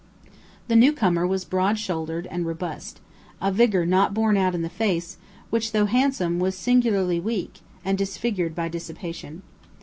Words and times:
The 0.67 0.75
newcomer 0.75 1.27
was 1.27 1.45
broad 1.45 1.77
shouldered 1.77 2.25
and 2.31 2.47
robust 2.47 2.99
a 3.39 3.51
vigor 3.51 3.85
not 3.85 4.15
borne 4.15 4.35
out 4.35 4.55
in 4.55 4.63
the 4.63 4.67
face, 4.67 5.17
which, 5.51 5.73
though 5.73 5.85
handsome, 5.85 6.39
was 6.39 6.57
singularly 6.57 7.19
weak, 7.19 7.59
and 7.85 7.99
disfigured 7.99 8.55
by 8.55 8.67
dissipation. 8.67 9.43